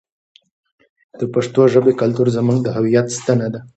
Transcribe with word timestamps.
د 1.19 1.21
پښتو 1.33 1.61
ژبې 1.73 1.93
کلتور 2.01 2.27
زموږ 2.37 2.57
د 2.63 2.67
هویت 2.77 3.07
ستنه 3.17 3.47
ده. 3.53 3.59